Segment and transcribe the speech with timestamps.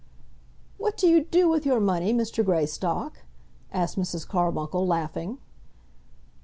[0.79, 2.43] "What do you do with your money, Mr.
[2.43, 3.19] Greystock?"
[3.71, 4.27] asked Mrs.
[4.27, 5.37] Carbuncle, laughing.